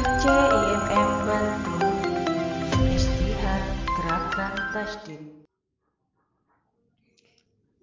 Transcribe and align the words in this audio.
RC 0.00 0.24
IMM 0.32 1.12
Bantul 1.28 1.92
Istihad 2.88 3.64
Gerakan 3.84 4.54
Tasdid 4.72 5.44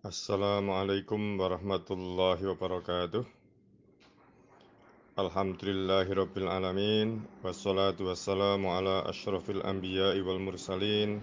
Assalamualaikum 0.01 1.37
warahmatullahi 1.37 2.41
wabarakatuh. 2.41 3.21
Alhamdulillahirabbil 5.13 6.49
alamin. 6.49 7.21
Wassalatu 7.45 8.09
wassalamu 8.09 8.73
ala 8.73 9.05
asyrafil 9.05 9.61
anbiya'i 9.61 10.17
wal 10.25 10.41
mursalin 10.41 11.21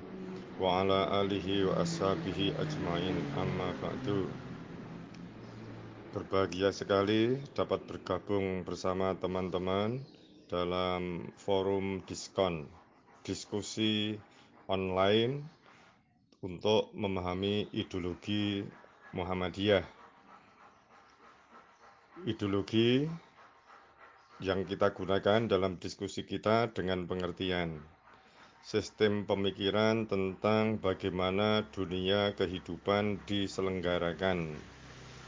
wa 0.62 0.79
ala 0.86 1.11
alihi 1.26 1.66
wa 1.66 1.82
ashabihi 1.82 2.54
ajmain. 2.54 3.18
Amma 3.34 3.74
ba'du. 3.82 4.30
Berbahagia 6.14 6.70
sekali 6.70 7.42
dapat 7.50 7.82
bergabung 7.82 8.62
bersama 8.62 9.11
teman-teman 9.18 9.98
dalam 10.48 11.30
forum 11.41 12.05
diskon 12.05 12.69
diskusi 13.24 14.19
online 14.69 15.41
untuk 16.45 16.92
memahami 16.92 17.73
ideologi 17.73 18.60
Muhammadiyah. 19.16 19.84
Ideologi 22.28 23.09
yang 24.45 24.69
kita 24.69 24.92
gunakan 24.92 25.48
dalam 25.48 25.80
diskusi 25.80 26.28
kita 26.28 26.69
dengan 26.74 27.08
pengertian 27.08 27.80
sistem 28.64 29.28
pemikiran 29.28 30.08
tentang 30.08 30.80
bagaimana 30.80 31.64
dunia 31.72 32.33
kehidupan 32.33 33.20
diselenggarakan 33.28 34.56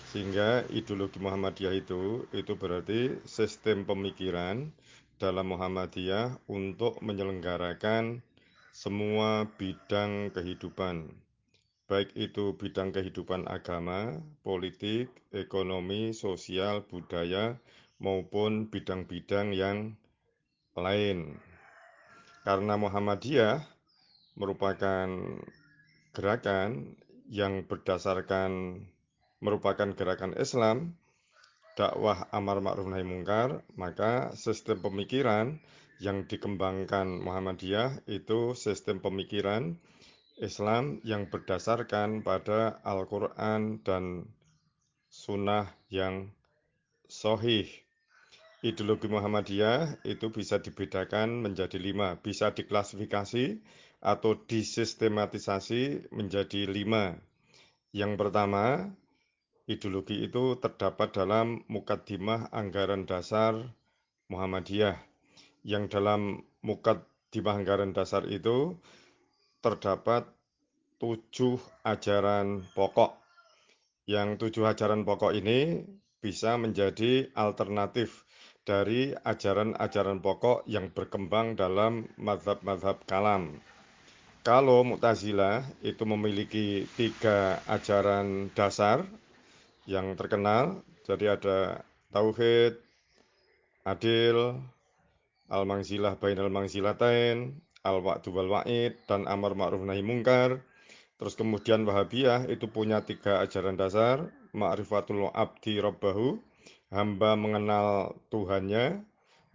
sehingga 0.09 0.65
ideologi 0.73 1.21
Muhammadiyah 1.21 1.77
itu 1.77 2.25
itu 2.33 2.53
berarti 2.57 3.21
sistem 3.29 3.85
pemikiran 3.85 4.73
dalam 5.17 5.57
Muhammadiyah 5.57 6.45
untuk 6.49 7.01
menyelenggarakan 7.01 8.21
semua 8.77 9.49
bidang 9.57 10.29
kehidupan. 10.37 11.09
Baik 11.89 12.13
itu 12.19 12.53
bidang 12.59 12.93
kehidupan 12.93 13.49
agama, 13.49 14.21
politik, 14.45 15.09
ekonomi, 15.33 16.13
sosial, 16.13 16.85
budaya 16.85 17.57
maupun 17.97 18.69
bidang-bidang 18.69 19.57
yang 19.57 19.97
lain. 20.77 21.41
Karena 22.45 22.77
Muhammadiyah 22.77 23.65
merupakan 24.37 25.09
gerakan 26.13 26.99
yang 27.33 27.65
berdasarkan 27.65 28.85
merupakan 29.41 29.89
gerakan 29.97 30.37
Islam, 30.37 30.99
dakwah 31.77 32.33
amar 32.33 32.65
ma'ruf 32.65 32.89
nahi 32.89 33.05
mungkar, 33.05 33.61
maka 33.77 34.33
sistem 34.33 34.81
pemikiran 34.81 35.61
yang 36.01 36.25
dikembangkan 36.25 37.21
Muhammadiyah 37.21 38.09
itu 38.09 38.57
sistem 38.57 39.05
pemikiran 39.05 39.77
Islam 40.41 41.01
yang 41.05 41.33
berdasarkan 41.33 42.21
pada 42.21 42.81
Al-Quran 42.85 43.81
dan 43.85 44.29
Sunnah 45.09 45.73
yang 45.89 46.33
sohih. 47.09 47.69
Ideologi 48.61 49.09
Muhammadiyah 49.09 50.05
itu 50.05 50.33
bisa 50.33 50.61
dibedakan 50.61 51.45
menjadi 51.45 51.77
lima, 51.81 52.21
bisa 52.21 52.53
diklasifikasi 52.53 53.61
atau 54.05 54.37
disistematisasi 54.45 56.13
menjadi 56.13 56.69
lima. 56.69 57.17
Yang 57.97 58.13
pertama, 58.21 58.93
Ideologi 59.67 60.23
itu 60.23 60.55
terdapat 60.63 61.11
dalam 61.11 61.67
Mukaddimah 61.67 62.55
Anggaran 62.55 63.03
Dasar 63.03 63.59
Muhammadiyah 64.31 64.95
yang 65.67 65.91
dalam 65.91 66.47
Mukaddimah 66.63 67.59
Anggaran 67.59 67.91
Dasar 67.91 68.31
itu 68.31 68.79
terdapat 69.59 70.31
tujuh 71.03 71.59
ajaran 71.83 72.63
pokok. 72.79 73.19
Yang 74.07 74.47
tujuh 74.47 74.71
ajaran 74.71 75.03
pokok 75.03 75.35
ini 75.35 75.83
bisa 76.23 76.55
menjadi 76.55 77.35
alternatif 77.35 78.23
dari 78.63 79.19
ajaran-ajaran 79.19 80.23
pokok 80.23 80.63
yang 80.71 80.95
berkembang 80.95 81.59
dalam 81.59 82.07
madhab-madhab 82.15 83.03
kalam. 83.03 83.59
Kalau 84.47 84.87
Mu'tazilah 84.87 85.67
itu 85.83 86.07
memiliki 86.07 86.87
tiga 86.95 87.59
ajaran 87.67 88.55
dasar 88.55 89.03
yang 89.87 90.13
terkenal. 90.19 90.83
Jadi 91.07 91.31
ada 91.31 91.87
tauhid, 92.11 92.79
adil, 93.87 94.59
al-mangzilah 95.47 96.19
bain 96.19 96.39
al-mangzilatain, 96.39 97.55
al-wa'du 97.87 98.35
wal 98.35 98.51
wa'id, 98.51 98.99
dan 99.07 99.31
amar 99.31 99.55
ma'ruf 99.55 99.87
nahi 99.87 100.03
mungkar. 100.03 100.59
Terus 101.17 101.33
kemudian 101.39 101.89
Wahabiyah 101.89 102.51
itu 102.53 102.69
punya 102.69 103.01
tiga 103.01 103.41
ajaran 103.41 103.79
dasar, 103.79 104.29
ma'rifatul 104.53 105.33
abdi 105.33 105.81
rabbahu, 105.81 106.37
hamba 106.93 107.39
mengenal 107.39 108.19
Tuhannya, 108.29 109.01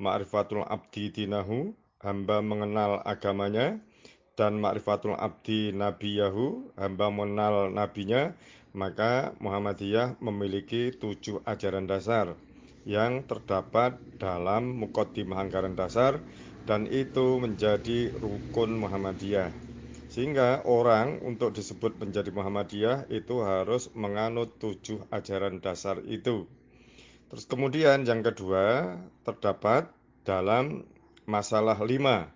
ma'rifatul 0.02 0.66
abdi 0.66 1.14
dinahu, 1.14 1.76
hamba 2.02 2.42
mengenal 2.42 3.06
agamanya, 3.06 3.78
dan 4.34 4.58
ma'rifatul 4.58 5.14
abdi 5.14 5.70
nabiyahu, 5.70 6.74
hamba 6.80 7.14
mengenal 7.14 7.70
nabinya, 7.70 8.34
maka 8.72 9.36
Muhammadiyah 9.44 10.20
memiliki 10.24 10.96
tujuh 10.96 11.44
ajaran 11.44 11.88
dasar 11.92 12.40
yang 12.88 13.28
terdapat 13.28 14.00
dalam 14.18 14.80
Mukaddimah 14.80 15.44
Anggaran 15.44 15.76
Dasar 15.78 16.22
dan 16.66 16.88
itu 16.88 17.38
menjadi 17.42 18.14
rukun 18.22 18.78
Muhammadiyah. 18.78 19.50
Sehingga 20.12 20.64
orang 20.68 21.24
untuk 21.24 21.56
disebut 21.56 21.96
menjadi 22.00 22.32
Muhammadiyah 22.36 23.08
itu 23.12 23.40
harus 23.44 23.88
menganut 23.96 24.60
tujuh 24.60 25.08
ajaran 25.08 25.64
dasar 25.64 26.04
itu. 26.04 26.48
Terus 27.32 27.48
kemudian 27.48 28.04
yang 28.04 28.20
kedua 28.20 29.00
terdapat 29.24 29.88
dalam 30.28 30.84
masalah 31.24 31.80
lima. 31.80 32.28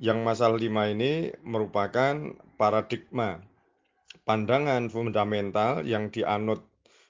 Yang 0.00 0.18
masalah 0.24 0.56
lima 0.56 0.88
ini 0.88 1.34
merupakan 1.44 2.32
paradigma 2.56 3.47
pandangan 4.28 4.92
fundamental 4.92 5.88
yang 5.88 6.12
dianut 6.12 6.60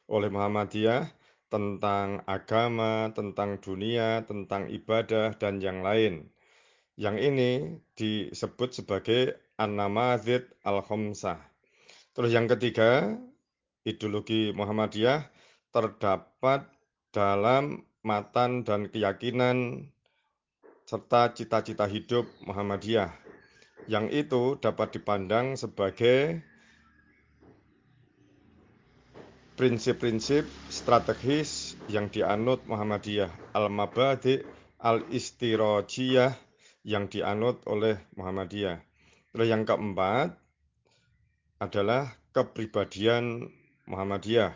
oleh 0.06 0.30
Muhammadiyah 0.30 1.10
tentang 1.50 2.22
agama, 2.30 3.10
tentang 3.10 3.58
dunia, 3.58 4.22
tentang 4.22 4.70
ibadah, 4.70 5.34
dan 5.34 5.58
yang 5.58 5.82
lain. 5.82 6.30
Yang 6.94 7.16
ini 7.18 7.50
disebut 7.98 8.70
sebagai 8.70 9.34
An-Namazid 9.58 10.46
Al-Khomsah. 10.62 11.42
Terus 12.14 12.30
yang 12.30 12.46
ketiga, 12.46 13.18
ideologi 13.82 14.54
Muhammadiyah 14.54 15.26
terdapat 15.74 16.70
dalam 17.10 17.82
matan 18.06 18.62
dan 18.62 18.86
keyakinan 18.86 19.90
serta 20.86 21.34
cita-cita 21.34 21.90
hidup 21.90 22.30
Muhammadiyah. 22.46 23.10
Yang 23.90 24.06
itu 24.28 24.42
dapat 24.62 24.94
dipandang 24.94 25.58
sebagai 25.58 26.46
prinsip-prinsip 29.58 30.46
strategis 30.70 31.74
yang 31.90 32.06
dianut 32.14 32.62
Muhammadiyah, 32.70 33.58
al-mabadi 33.58 34.38
al-istirojiyah 34.78 36.30
yang 36.86 37.10
dianut 37.10 37.66
oleh 37.66 37.98
Muhammadiyah. 38.14 38.78
Terus 39.34 39.46
yang 39.50 39.66
keempat 39.66 40.38
adalah 41.58 42.14
kepribadian 42.30 43.50
Muhammadiyah. 43.90 44.54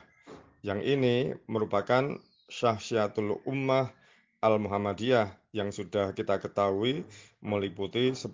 Yang 0.62 0.80
ini 0.86 1.34
merupakan 1.50 2.22
syahsyatul 2.46 3.42
ummah 3.42 3.90
al-Muhammadiyah 4.38 5.34
yang 5.50 5.74
sudah 5.74 6.14
kita 6.14 6.38
ketahui 6.38 7.02
meliputi 7.42 8.14
10 8.14 8.30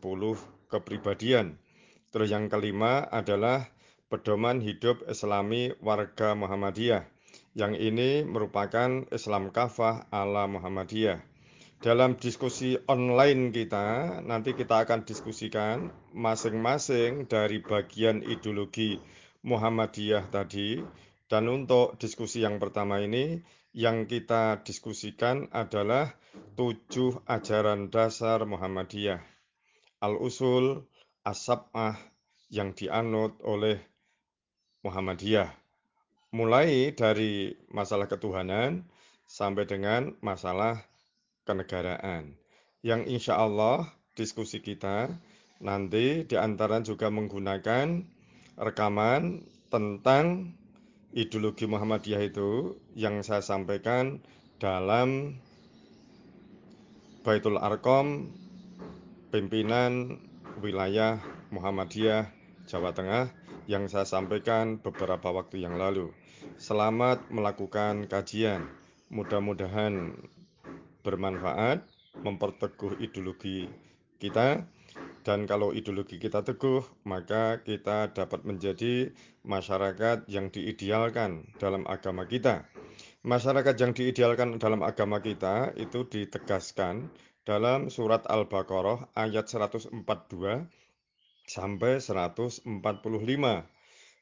kepribadian. 0.68 1.56
Terus 2.12 2.28
yang 2.28 2.52
kelima 2.52 3.08
adalah 3.08 3.72
pedoman 4.08 4.64
hidup 4.64 5.04
Islami 5.04 5.76
warga 5.84 6.32
Muhammadiyah. 6.32 7.04
Yang 7.52 7.92
ini 7.92 8.24
merupakan 8.24 9.04
Islam 9.12 9.52
kafah 9.52 10.08
ala 10.08 10.48
Muhammadiyah. 10.48 11.20
Dalam 11.78 12.16
diskusi 12.18 12.74
online 12.90 13.54
kita, 13.54 14.18
nanti 14.24 14.56
kita 14.56 14.82
akan 14.82 15.04
diskusikan 15.04 15.92
masing-masing 16.16 17.28
dari 17.28 17.60
bagian 17.62 18.24
ideologi 18.24 18.98
Muhammadiyah 19.44 20.32
tadi. 20.32 20.80
Dan 21.28 21.44
untuk 21.52 22.00
diskusi 22.00 22.40
yang 22.42 22.56
pertama 22.56 23.04
ini, 23.04 23.44
yang 23.76 24.08
kita 24.08 24.64
diskusikan 24.64 25.52
adalah 25.52 26.16
tujuh 26.56 27.22
ajaran 27.28 27.92
dasar 27.92 28.48
Muhammadiyah. 28.48 29.20
Al-Usul, 30.00 30.88
As-Sab'ah, 31.28 31.94
yang 32.48 32.72
dianut 32.72 33.36
oleh 33.44 33.76
Muhammadiyah. 34.82 35.50
Mulai 36.34 36.92
dari 36.92 37.56
masalah 37.72 38.04
ketuhanan 38.06 38.84
sampai 39.24 39.64
dengan 39.64 40.12
masalah 40.20 40.84
kenegaraan. 41.48 42.36
yang 42.86 43.02
insya 43.10 43.38
Allah 43.42 43.90
diskusi 44.14 44.62
kita 44.62 45.10
nanti 45.58 46.22
di 46.22 46.36
antara 46.38 46.78
juga 46.82 47.10
menggunakan 47.10 48.06
rekaman 48.54 49.42
tentang 49.70 50.54
ideologi 51.10 51.66
Muhammadiyah 51.66 52.22
itu 52.22 52.78
yang 52.94 53.22
saya 53.26 53.42
sampaikan 53.42 54.22
dalam 54.62 55.38
Baitul 57.26 57.58
Arkom 57.58 58.30
pimpinan 59.34 60.22
wilayah 60.62 61.18
Muhammadiyah 61.50 62.30
Jawa 62.70 62.94
Tengah 62.94 63.34
yang 63.68 63.84
saya 63.84 64.08
sampaikan 64.08 64.80
beberapa 64.80 65.28
waktu 65.28 65.60
yang 65.60 65.76
lalu. 65.76 66.08
Selamat 66.56 67.28
melakukan 67.28 68.08
kajian. 68.08 68.64
Mudah-mudahan 69.12 70.16
bermanfaat, 71.04 71.84
memperteguh 72.24 72.96
ideologi 72.96 73.68
kita 74.16 74.64
dan 75.20 75.44
kalau 75.44 75.76
ideologi 75.76 76.16
kita 76.16 76.40
teguh, 76.40 76.80
maka 77.04 77.60
kita 77.60 78.08
dapat 78.16 78.48
menjadi 78.48 79.12
masyarakat 79.44 80.24
yang 80.32 80.48
diidealkan 80.48 81.52
dalam 81.60 81.84
agama 81.84 82.24
kita. 82.24 82.64
Masyarakat 83.20 83.76
yang 83.76 83.92
diidealkan 83.92 84.56
dalam 84.56 84.80
agama 84.80 85.20
kita 85.20 85.76
itu 85.76 86.08
ditegaskan 86.08 87.12
dalam 87.44 87.92
surat 87.92 88.24
Al-Baqarah 88.24 89.12
ayat 89.12 89.44
142 89.52 89.92
sampai 91.48 92.04
145 92.04 92.68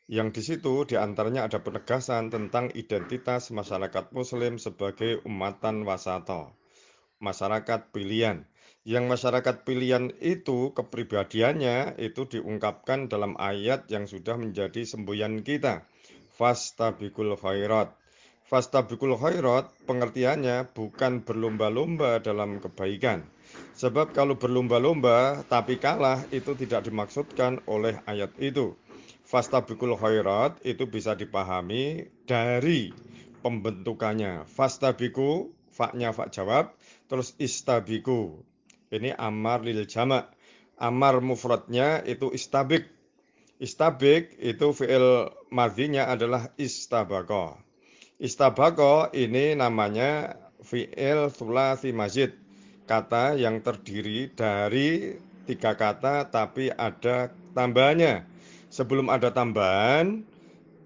yang 0.07 0.31
di 0.31 0.39
situ 0.39 0.87
di 0.87 0.95
antaranya 0.95 1.51
ada 1.51 1.59
penegasan 1.59 2.31
tentang 2.31 2.71
identitas 2.79 3.51
masyarakat 3.51 4.15
muslim 4.15 4.55
sebagai 4.55 5.19
umatan 5.27 5.83
wasata, 5.83 6.55
masyarakat 7.19 7.91
pilihan. 7.91 8.47
Yang 8.87 9.05
masyarakat 9.19 9.67
pilihan 9.67 10.15
itu 10.23 10.71
kepribadiannya 10.79 11.99
itu 11.99 12.23
diungkapkan 12.23 13.11
dalam 13.11 13.35
ayat 13.35 13.91
yang 13.91 14.07
sudah 14.07 14.39
menjadi 14.39 14.87
semboyan 14.87 15.43
kita. 15.43 15.83
Fastabikul 16.39 17.35
khairat. 17.35 17.91
Fastabikul 18.47 19.19
khairat 19.19 19.75
pengertiannya 19.91 20.71
bukan 20.71 21.27
berlomba-lomba 21.27 22.23
dalam 22.23 22.63
kebaikan. 22.63 23.27
Sebab 23.77 24.17
kalau 24.17 24.41
berlomba-lomba 24.41 25.45
tapi 25.53 25.77
kalah 25.77 26.25
itu 26.33 26.57
tidak 26.57 26.89
dimaksudkan 26.89 27.61
oleh 27.69 28.01
ayat 28.09 28.33
itu. 28.41 28.73
Fastabikul 29.29 30.01
khairat 30.01 30.65
itu 30.65 30.89
bisa 30.89 31.13
dipahami 31.13 32.09
dari 32.25 32.97
pembentukannya. 33.45 34.49
Fastabiku, 34.49 35.53
faknya 35.69 36.17
fak 36.17 36.33
jawab, 36.33 36.73
terus 37.05 37.37
istabiku. 37.37 38.41
Ini 38.89 39.13
amar 39.13 39.61
lil 39.61 39.85
jama. 39.85 40.25
Amar 40.81 41.21
mufradnya 41.21 42.01
itu 42.09 42.33
istabik. 42.33 42.89
Istabik 43.61 44.41
itu 44.41 44.73
fi'il 44.73 45.29
madhinya 45.53 46.09
adalah 46.09 46.49
istabaqah. 46.57 47.61
Istabako 48.17 49.13
ini 49.13 49.53
namanya 49.53 50.37
fi'il 50.65 51.29
sulasi 51.29 51.93
masjid. 51.93 52.33
Kata 52.87 53.35
yang 53.35 53.67
terdiri 53.67 54.31
dari 54.31 55.19
tiga 55.43 55.75
kata 55.75 56.31
tapi 56.31 56.71
ada 56.71 57.35
tambahannya. 57.51 58.23
Sebelum 58.71 59.11
ada 59.11 59.35
tambahan, 59.35 60.23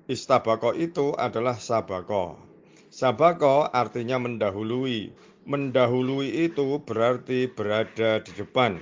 istabako 0.08 0.72
itu 0.72 1.12
adalah 1.20 1.60
sabako. 1.60 2.40
Sabako 2.88 3.68
artinya 3.68 4.16
mendahului. 4.16 5.12
Mendahului 5.44 6.48
itu 6.48 6.80
berarti 6.80 7.52
berada 7.52 8.24
di 8.24 8.32
depan. 8.32 8.80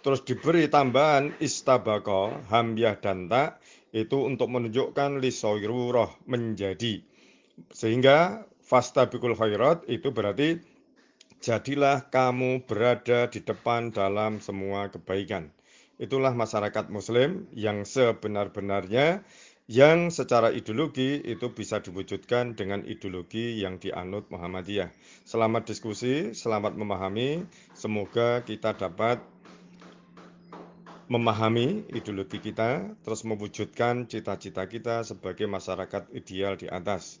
Terus 0.00 0.20
diberi 0.24 0.68
tambahan 0.68 1.36
istabako, 1.40 2.32
hamyah 2.52 2.96
dan 3.00 3.28
tak, 3.28 3.60
itu 3.92 4.24
untuk 4.24 4.52
menunjukkan 4.52 5.20
lisoiruroh 5.20 6.12
menjadi. 6.28 7.00
Sehingga 7.72 8.44
fastabikul 8.64 9.36
khairat 9.36 9.88
itu 9.88 10.12
berarti 10.12 10.60
jadilah 11.44 12.08
kamu 12.08 12.64
berada 12.64 13.28
di 13.28 13.44
depan 13.44 13.92
dalam 13.92 14.40
semua 14.40 14.88
kebaikan. 14.88 15.52
Itulah 16.00 16.32
masyarakat 16.32 16.88
muslim 16.88 17.44
yang 17.52 17.84
sebenar-benarnya 17.84 19.20
yang 19.68 20.08
secara 20.08 20.48
ideologi 20.56 21.20
itu 21.20 21.52
bisa 21.52 21.84
diwujudkan 21.84 22.56
dengan 22.56 22.80
ideologi 22.88 23.60
yang 23.60 23.76
dianut 23.76 24.24
Muhammadiyah. 24.32 24.88
Selamat 25.28 25.68
diskusi, 25.68 26.32
selamat 26.32 26.80
memahami. 26.80 27.44
Semoga 27.76 28.40
kita 28.40 28.72
dapat 28.72 29.20
memahami 31.12 31.84
ideologi 31.92 32.40
kita, 32.40 32.88
terus 33.04 33.20
mewujudkan 33.28 34.08
cita-cita 34.08 34.64
kita 34.64 35.04
sebagai 35.04 35.44
masyarakat 35.44 36.08
ideal 36.16 36.56
di 36.56 36.72
atas. 36.72 37.20